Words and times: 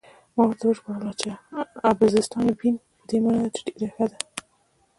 ما 0.35 0.41
ورته 0.47 0.65
ژباړله 0.77 1.13
چې: 1.21 1.29
'Abbastanza 1.89 2.53
bene' 2.59 2.81
په 2.99 3.03
دې 3.09 3.17
مانا 3.23 3.47
چې 3.55 3.59
ډېره 3.77 3.89
ښه 3.95 4.05
ده. 4.11 4.17